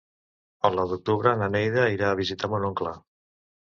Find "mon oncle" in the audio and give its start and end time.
2.57-3.01